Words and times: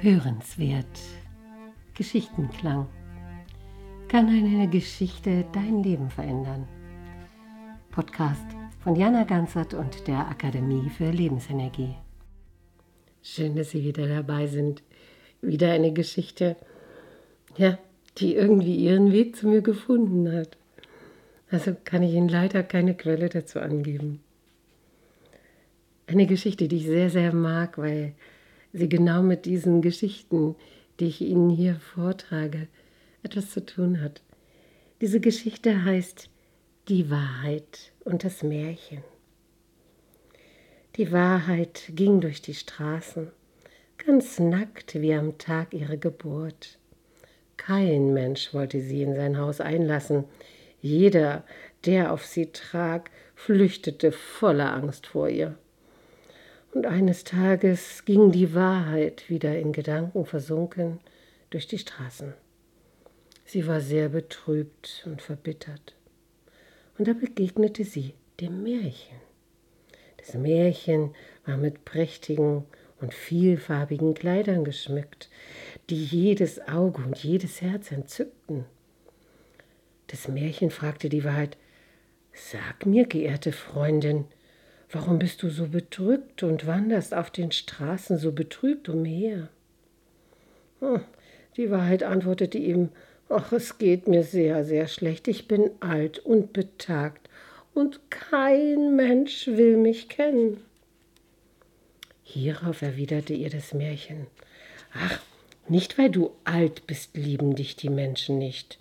Hörenswert. 0.00 0.86
Geschichtenklang. 1.94 2.86
Kann 4.06 4.28
eine 4.28 4.68
Geschichte 4.68 5.44
dein 5.52 5.82
Leben 5.82 6.08
verändern? 6.08 6.68
Podcast 7.90 8.46
von 8.78 8.94
Jana 8.94 9.24
Ganzert 9.24 9.74
und 9.74 10.06
der 10.06 10.28
Akademie 10.28 10.88
für 10.88 11.10
Lebensenergie. 11.10 11.96
Schön, 13.22 13.56
dass 13.56 13.70
Sie 13.70 13.82
wieder 13.82 14.06
dabei 14.06 14.46
sind. 14.46 14.84
Wieder 15.42 15.72
eine 15.72 15.92
Geschichte, 15.92 16.54
ja, 17.56 17.76
die 18.18 18.36
irgendwie 18.36 18.76
ihren 18.76 19.10
Weg 19.10 19.34
zu 19.34 19.48
mir 19.48 19.62
gefunden 19.62 20.32
hat. 20.32 20.56
Also 21.50 21.74
kann 21.82 22.04
ich 22.04 22.14
Ihnen 22.14 22.28
leider 22.28 22.62
keine 22.62 22.94
Quelle 22.94 23.28
dazu 23.30 23.58
angeben. 23.58 24.20
Eine 26.06 26.26
Geschichte, 26.26 26.68
die 26.68 26.76
ich 26.76 26.86
sehr, 26.86 27.10
sehr 27.10 27.34
mag, 27.34 27.78
weil 27.78 28.14
sie 28.72 28.88
genau 28.88 29.22
mit 29.22 29.44
diesen 29.44 29.82
Geschichten, 29.82 30.56
die 31.00 31.06
ich 31.06 31.20
Ihnen 31.20 31.50
hier 31.50 31.76
vortrage, 31.76 32.68
etwas 33.22 33.50
zu 33.50 33.64
tun 33.64 34.00
hat. 34.00 34.22
Diese 35.00 35.20
Geschichte 35.20 35.84
heißt 35.84 36.28
Die 36.88 37.10
Wahrheit 37.10 37.92
und 38.04 38.24
das 38.24 38.42
Märchen. 38.42 39.02
Die 40.96 41.12
Wahrheit 41.12 41.92
ging 41.94 42.20
durch 42.20 42.42
die 42.42 42.54
Straßen, 42.54 43.30
ganz 44.04 44.40
nackt 44.40 45.00
wie 45.00 45.14
am 45.14 45.38
Tag 45.38 45.72
ihrer 45.72 45.96
Geburt. 45.96 46.78
Kein 47.56 48.12
Mensch 48.14 48.52
wollte 48.54 48.80
sie 48.80 49.02
in 49.02 49.14
sein 49.14 49.38
Haus 49.38 49.60
einlassen. 49.60 50.24
Jeder, 50.80 51.44
der 51.84 52.12
auf 52.12 52.24
sie 52.24 52.46
trag, 52.46 53.10
flüchtete 53.34 54.10
voller 54.10 54.72
Angst 54.72 55.06
vor 55.06 55.28
ihr. 55.28 55.56
Und 56.72 56.86
eines 56.86 57.24
Tages 57.24 58.04
ging 58.04 58.30
die 58.30 58.54
Wahrheit 58.54 59.28
wieder 59.30 59.58
in 59.58 59.72
Gedanken 59.72 60.26
versunken 60.26 61.00
durch 61.50 61.66
die 61.66 61.78
Straßen. 61.78 62.34
Sie 63.44 63.66
war 63.66 63.80
sehr 63.80 64.10
betrübt 64.10 65.04
und 65.06 65.22
verbittert. 65.22 65.94
Und 66.98 67.08
da 67.08 67.14
begegnete 67.14 67.84
sie 67.84 68.12
dem 68.40 68.62
Märchen. 68.62 69.16
Das 70.18 70.34
Märchen 70.34 71.14
war 71.46 71.56
mit 71.56 71.86
prächtigen 71.86 72.64
und 73.00 73.14
vielfarbigen 73.14 74.14
Kleidern 74.14 74.64
geschmückt, 74.64 75.30
die 75.88 76.04
jedes 76.04 76.60
Auge 76.68 77.02
und 77.02 77.16
jedes 77.16 77.62
Herz 77.62 77.90
entzückten. 77.92 78.66
Das 80.08 80.28
Märchen 80.28 80.70
fragte 80.70 81.08
die 81.08 81.24
Wahrheit, 81.24 81.56
Sag 82.32 82.86
mir, 82.86 83.06
geehrte 83.06 83.52
Freundin, 83.52 84.26
Warum 84.90 85.18
bist 85.18 85.42
du 85.42 85.50
so 85.50 85.68
bedrückt 85.68 86.42
und 86.42 86.66
wanderst 86.66 87.14
auf 87.14 87.30
den 87.30 87.52
Straßen 87.52 88.18
so 88.18 88.32
betrübt 88.32 88.88
umher? 88.88 89.48
Hm, 90.80 91.00
die 91.56 91.70
Wahrheit 91.70 92.02
antwortete 92.02 92.58
ihm, 92.58 92.90
Ach, 93.28 93.52
es 93.52 93.76
geht 93.76 94.08
mir 94.08 94.24
sehr, 94.24 94.64
sehr 94.64 94.86
schlecht. 94.86 95.28
Ich 95.28 95.46
bin 95.48 95.70
alt 95.80 96.18
und 96.18 96.54
betagt 96.54 97.28
und 97.74 98.00
kein 98.10 98.96
Mensch 98.96 99.46
will 99.46 99.76
mich 99.76 100.08
kennen. 100.08 100.62
Hierauf 102.22 102.80
erwiderte 102.80 103.34
ihr 103.34 103.50
das 103.50 103.74
Märchen, 103.74 104.26
Ach, 104.94 105.20
nicht 105.68 105.98
weil 105.98 106.10
du 106.10 106.30
alt 106.44 106.86
bist, 106.86 107.16
lieben 107.16 107.54
dich 107.54 107.76
die 107.76 107.90
Menschen 107.90 108.38
nicht. 108.38 108.78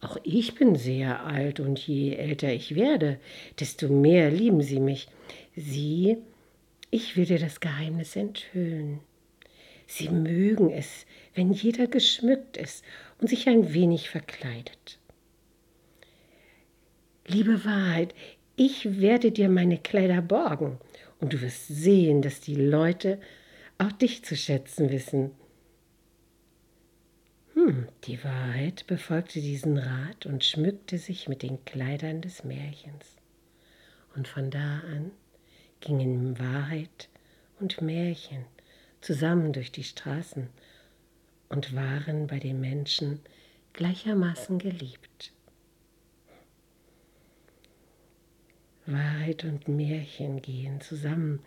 Auch 0.00 0.16
ich 0.22 0.54
bin 0.54 0.76
sehr 0.76 1.24
alt 1.24 1.58
und 1.58 1.78
je 1.78 2.14
älter 2.14 2.52
ich 2.52 2.74
werde, 2.74 3.18
desto 3.58 3.88
mehr 3.88 4.30
lieben 4.30 4.62
sie 4.62 4.80
mich. 4.80 5.08
Sie, 5.56 6.18
ich 6.90 7.16
will 7.16 7.26
dir 7.26 7.38
das 7.38 7.60
Geheimnis 7.60 8.14
enthüllen. 8.14 9.00
Sie 9.86 10.08
mögen 10.10 10.70
es, 10.70 11.06
wenn 11.34 11.52
jeder 11.52 11.86
geschmückt 11.86 12.56
ist 12.56 12.84
und 13.20 13.28
sich 13.28 13.48
ein 13.48 13.72
wenig 13.72 14.10
verkleidet. 14.10 14.98
Liebe 17.26 17.64
Wahrheit, 17.64 18.14
ich 18.54 19.00
werde 19.00 19.32
dir 19.32 19.48
meine 19.48 19.78
Kleider 19.78 20.22
borgen 20.22 20.78
und 21.20 21.32
du 21.32 21.40
wirst 21.40 21.68
sehen, 21.68 22.22
dass 22.22 22.40
die 22.40 22.54
Leute 22.54 23.18
auch 23.78 23.92
dich 23.92 24.24
zu 24.24 24.36
schätzen 24.36 24.90
wissen. 24.90 25.30
Die 28.04 28.24
Wahrheit 28.24 28.86
befolgte 28.86 29.40
diesen 29.40 29.76
Rat 29.76 30.24
und 30.24 30.42
schmückte 30.42 30.96
sich 30.96 31.28
mit 31.28 31.42
den 31.42 31.62
Kleidern 31.66 32.22
des 32.22 32.42
Märchens. 32.42 33.16
Und 34.16 34.26
von 34.26 34.50
da 34.50 34.78
an 34.78 35.10
gingen 35.80 36.38
Wahrheit 36.38 37.10
und 37.60 37.82
Märchen 37.82 38.46
zusammen 39.02 39.52
durch 39.52 39.70
die 39.70 39.84
Straßen 39.84 40.48
und 41.50 41.74
waren 41.74 42.26
bei 42.26 42.38
den 42.38 42.58
Menschen 42.58 43.20
gleichermaßen 43.74 44.58
geliebt. 44.58 45.32
Wahrheit 48.86 49.44
und 49.44 49.68
Märchen 49.68 50.40
gehen 50.40 50.80
zusammen. 50.80 51.40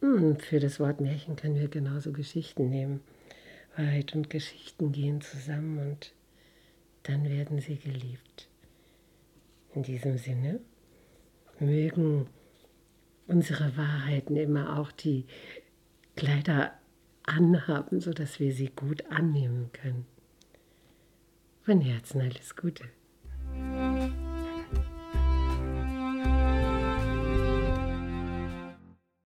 Hm, 0.00 0.38
für 0.38 0.60
das 0.60 0.80
Wort 0.80 1.02
Märchen 1.02 1.36
können 1.36 1.56
wir 1.56 1.68
genauso 1.68 2.10
Geschichten 2.12 2.70
nehmen. 2.70 3.02
Wahrheit 3.76 4.14
und 4.14 4.30
Geschichten 4.30 4.92
gehen 4.92 5.20
zusammen 5.20 5.78
und 5.78 6.14
dann 7.02 7.24
werden 7.28 7.60
sie 7.60 7.76
geliebt. 7.76 8.48
In 9.74 9.82
diesem 9.82 10.16
Sinne 10.18 10.60
mögen 11.58 12.28
unsere 13.26 13.76
Wahrheiten 13.76 14.36
immer 14.36 14.78
auch 14.78 14.92
die 14.92 15.26
Kleider 16.16 16.72
anhaben, 17.24 18.00
sodass 18.00 18.38
wir 18.38 18.52
sie 18.52 18.68
gut 18.68 19.10
annehmen 19.10 19.70
können. 19.72 20.06
Von 21.62 21.80
Herzen 21.80 22.20
alles 22.20 22.54
Gute. 22.54 22.84